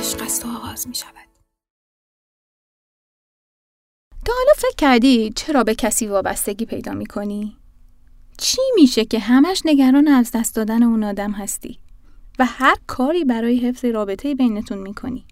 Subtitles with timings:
[0.00, 1.28] عشق است و آغاز می شود.
[4.24, 7.56] تا حالا فکر کردی چرا به کسی وابستگی پیدا می کنی؟
[8.38, 11.78] چی میشه که همش نگران از دست دادن اون آدم هستی
[12.38, 15.24] و هر کاری برای حفظ رابطه بینتون می‌کنی؟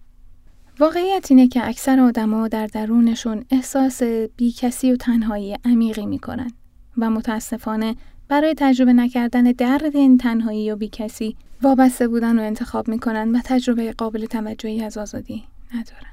[0.79, 4.03] واقعیت اینه که اکثر آدما در درونشون احساس
[4.37, 6.51] بیکسی و تنهایی عمیقی می‌کنن
[6.97, 7.95] و متاسفانه
[8.29, 13.91] برای تجربه نکردن درد این تنهایی و بیکسی وابسته بودن رو انتخاب می‌کنن و تجربه
[13.91, 16.11] قابل توجهی از آزادی ندارن.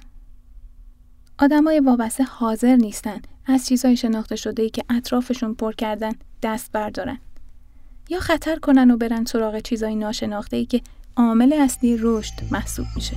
[1.38, 7.18] آدمای وابسته حاضر نیستن از چیزهای شناخته شده ای که اطرافشون پر کردن دست بردارن.
[8.08, 10.80] یا خطر کنن و برن سراغ چیزهای ناشناخته ای که
[11.16, 13.16] عامل اصلی رشد محسوب میشه.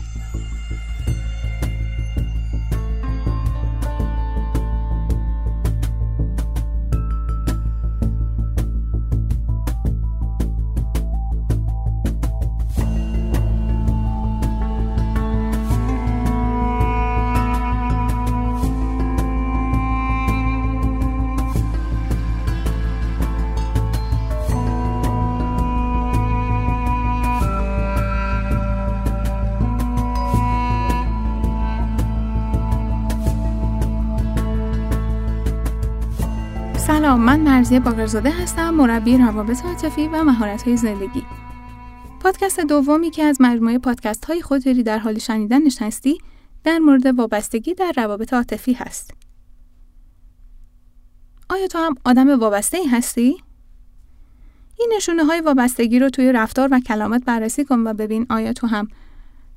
[37.09, 41.23] سلام من مرزی باقرزاده هستم مربی روابط عاطفی و مهارت های زندگی
[42.19, 46.17] پادکست دومی که از مجموعه پادکست های خودری در حال شنیدنش هستی
[46.63, 49.13] در مورد وابستگی در روابط عاطفی هست
[51.49, 53.37] آیا تو هم آدم وابسته ای هستی؟
[54.80, 58.67] این نشونه های وابستگی رو توی رفتار و کلامت بررسی کن و ببین آیا تو
[58.67, 58.87] هم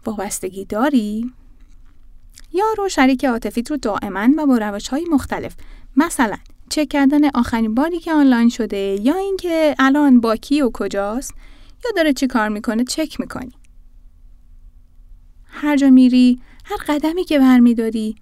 [0.06, 1.32] وابستگی داری؟
[2.52, 5.56] یا رو شریک عاطفیت رو دائما و با روش های مختلف
[5.96, 6.36] مثلا
[6.72, 11.34] چک کردن آخرین باری که آنلاین شده یا اینکه الان با کی و کجاست
[11.84, 13.52] یا داره چی کار می‌کنه چک می‌کنی.
[15.44, 18.14] هر جا میری هر قدمی که برمیداری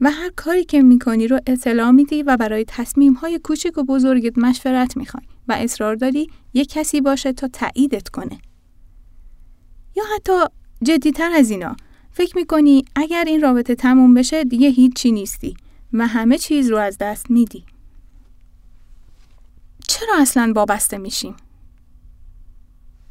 [0.00, 4.38] و هر کاری که می‌کنی رو اطلاع میدی و برای تصمیم های کوچک و بزرگت
[4.38, 8.38] مشورت می‌خوای و اصرار داری یک کسی باشه تا تاییدت کنه.
[9.96, 10.32] یا حتی
[10.82, 11.76] جدیتر از اینا
[12.10, 15.54] فکر می‌کنی اگر این رابطه تموم بشه دیگه هیچی نیستی.
[15.92, 17.64] و همه چیز رو از دست میدی.
[19.88, 21.36] چرا اصلا وابسته میشیم؟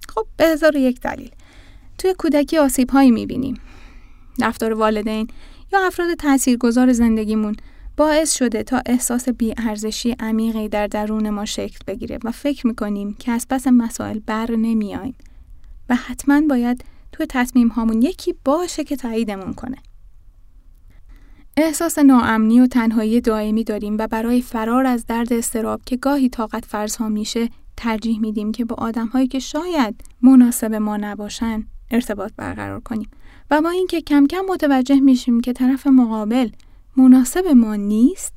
[0.09, 1.31] خب به هزار یک دلیل.
[1.97, 3.61] توی کودکی آسیب هایی می‌بینیم.
[4.41, 5.27] رفتار والدین
[5.73, 7.55] یا افراد تاثیرگذار زندگیمون
[7.97, 13.31] باعث شده تا احساس بیارزشی عمیقی در درون ما شکل بگیره و فکر می‌کنیم که
[13.31, 15.15] از پس مسائل بر نمیایم
[15.89, 19.77] و حتما باید توی تصمیم هامون یکی باشه که تاییدمون کنه.
[21.63, 26.65] احساس ناامنی و تنهایی دائمی داریم و برای فرار از درد استراب که گاهی طاقت
[26.65, 33.09] فرسا میشه ترجیح میدیم که با آدمهایی که شاید مناسب ما نباشن ارتباط برقرار کنیم
[33.51, 36.49] و با اینکه کم کم متوجه میشیم که طرف مقابل
[36.97, 38.33] مناسب ما نیست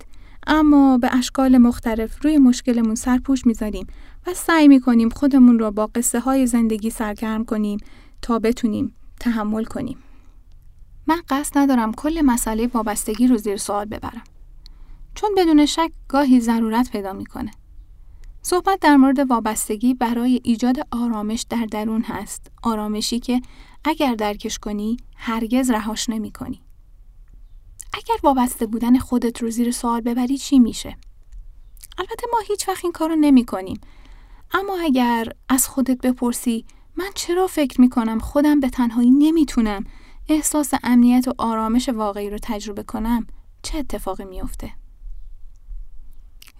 [0.46, 3.86] اما به اشکال مختلف روی مشکلمون سرپوش می‌ذاریم
[4.26, 7.78] و سعی می‌کنیم خودمون رو با قصه های زندگی سرگرم کنیم
[8.22, 9.96] تا بتونیم تحمل کنیم.
[11.06, 14.24] من قصد ندارم کل مسئله وابستگی رو زیر سوال ببرم.
[15.14, 17.50] چون بدون شک گاهی ضرورت پیدا می‌کنه.
[18.42, 22.50] صحبت در مورد وابستگی برای ایجاد آرامش در درون هست.
[22.62, 23.42] آرامشی که
[23.84, 26.62] اگر درکش کنی هرگز رهاش نمی کنی.
[27.94, 30.96] اگر وابسته بودن خودت رو زیر سوال ببری چی میشه؟
[31.98, 33.80] البته ما هیچ وقت این کارو نمی کنیم.
[34.54, 36.64] اما اگر از خودت بپرسی
[36.96, 39.84] من چرا فکر می کنم خودم به تنهایی نمی‌تونم
[40.28, 43.26] احساس امنیت و آرامش واقعی رو تجربه کنم
[43.62, 44.72] چه اتفاقی میافته؟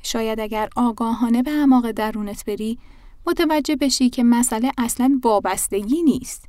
[0.02, 2.78] شاید اگر آگاهانه به اعماق درونت بری
[3.26, 6.48] متوجه بشی که مسئله اصلا وابستگی نیست.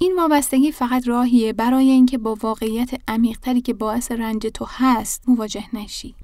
[0.00, 5.76] این وابستگی فقط راهیه برای اینکه با واقعیت عمیقتری که باعث رنج تو هست مواجه
[5.76, 6.14] نشی.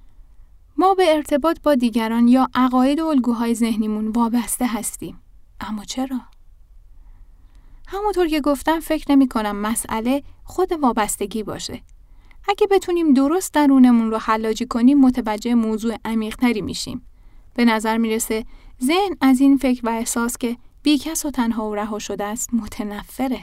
[0.78, 5.21] ما به ارتباط با دیگران یا عقاید و الگوهای ذهنیمون وابسته هستیم.
[5.60, 6.21] اما چرا؟
[7.86, 11.83] همونطور که گفتم فکر نمی کنم مسئله خود وابستگی باشه.
[12.48, 17.06] اگه بتونیم درست درونمون رو حلاجی کنیم متوجه موضوع عمیقتری میشیم.
[17.54, 18.44] به نظر می‌رسه
[18.84, 23.41] ذهن از این فکر و احساس که بیکس و تنها و رها شده است متنفره.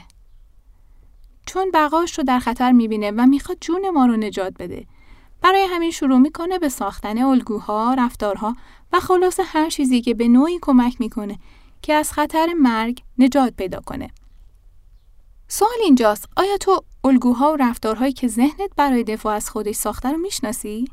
[1.46, 4.86] چون بقاش رو در خطر می‌بینه و می‌خواد جون ما رو نجات بده.
[5.42, 8.56] برای همین شروع می‌کنه به ساختن الگوها، رفتارها
[8.92, 11.38] و خلاص هر چیزی که به نوعی کمک می‌کنه
[11.82, 14.10] که از خطر مرگ نجات پیدا کنه.
[15.54, 20.16] سوال اینجاست آیا تو الگوها و رفتارهایی که ذهنت برای دفاع از خودش ساخته رو
[20.16, 20.84] می‌شناسی؟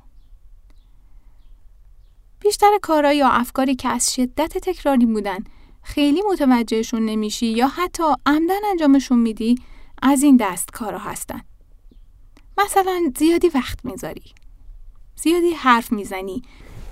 [2.39, 5.37] بیشتر کارا یا افکاری که از شدت تکراری بودن
[5.83, 9.55] خیلی متوجهشون نمیشی یا حتی عمدن انجامشون میدی
[10.01, 11.41] از این دست کارا هستن.
[12.57, 14.33] مثلا زیادی وقت می‌ذاری.
[15.15, 16.41] زیادی حرف می‌زنی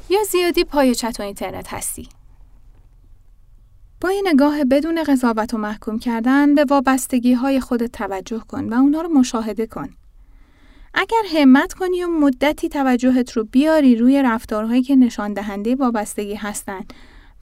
[0.09, 2.09] یا زیادی پای چت و اینترنت هستی.
[4.01, 8.73] با این نگاه بدون قضاوت و محکوم کردن به وابستگی های خودت توجه کن و
[8.73, 9.89] اونا رو مشاهده کن.
[10.93, 16.79] اگر همت کنی و مدتی توجهت رو بیاری روی رفتارهایی که نشان دهنده وابستگی هستن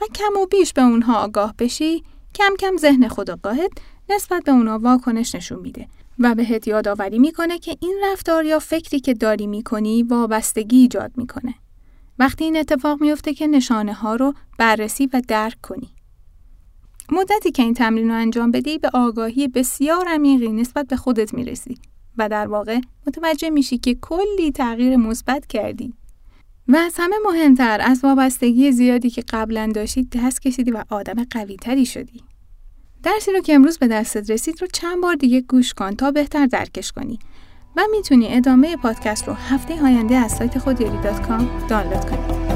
[0.01, 2.03] و کم و بیش به اونها آگاه بشی،
[2.35, 3.71] کم کم ذهن خودآگاهت
[4.09, 5.87] نسبت به اونها واکنش نشون میده
[6.19, 11.53] و بهت یادآوری می‌کنه که این رفتار یا فکری که داری می‌کنی وابستگی ایجاد می‌کنه.
[12.19, 15.96] وقتی این اتفاق میفته که نشانه ها رو بررسی و درک کنی.
[17.11, 21.77] مدتی که این تمرین رو انجام بدی به آگاهی بسیار عمیقی نسبت به خودت می‌رسی
[22.17, 25.93] و در واقع متوجه میشی که کلی تغییر مثبت کردی.
[26.67, 31.55] و از همه مهمتر از وابستگی زیادی که قبلا داشتی دست کشیدی و آدم قوی
[31.55, 32.23] تری شدی.
[33.03, 36.45] درسی رو که امروز به دستت رسید رو چند بار دیگه گوش کن تا بهتر
[36.45, 37.19] درکش کنی
[37.75, 40.97] و می‌تونی ادامه پادکست رو هفته آینده از سایت خودیاری
[41.69, 42.46] دانلود کنی.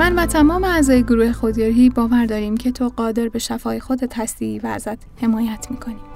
[0.00, 4.58] من و تمام اعضای گروه خودیاری باور داریم که تو قادر به شفای خودت هستی
[4.58, 6.09] و ازت حمایت می‌کنیم.